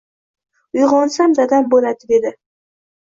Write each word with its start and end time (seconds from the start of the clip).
Uyg‘onsam 0.79 1.35
dadam 1.41 1.69
bo‘ladi 1.75 2.11
dedi. 2.13 2.33